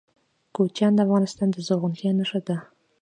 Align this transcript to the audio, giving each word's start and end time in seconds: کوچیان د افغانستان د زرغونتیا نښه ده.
کوچیان 0.55 0.93
د 0.95 0.99
افغانستان 1.05 1.47
د 1.51 1.57
زرغونتیا 1.67 2.11
نښه 2.19 2.39
ده. 2.47 2.57